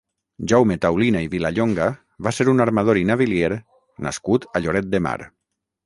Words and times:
Jaume 0.51 0.77
Taulina 0.85 1.21
i 1.25 1.27
Vilallonga 1.33 1.91
va 2.29 2.35
ser 2.39 2.49
un 2.55 2.65
armador 2.67 3.03
i 3.03 3.07
navilier 3.13 3.53
nascut 4.09 4.53
a 4.55 4.65
Lloret 4.67 4.93
de 4.97 5.07
Mar. 5.09 5.19